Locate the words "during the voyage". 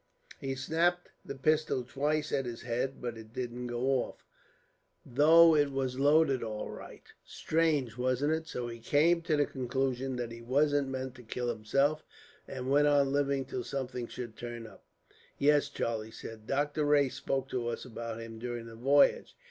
18.39-19.35